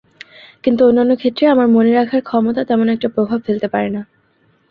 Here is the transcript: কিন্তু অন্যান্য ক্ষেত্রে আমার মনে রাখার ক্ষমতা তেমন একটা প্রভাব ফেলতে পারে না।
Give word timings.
কিন্তু 0.63 0.81
অন্যান্য 0.85 1.13
ক্ষেত্রে 1.15 1.43
আমার 1.47 1.67
মনে 1.67 1.91
রাখার 1.91 2.21
ক্ষমতা 2.21 2.61
তেমন 2.63 2.87
একটা 2.89 3.07
প্রভাব 3.09 3.39
ফেলতে 3.41 3.67
পারে 3.67 3.89
না। 3.89 4.01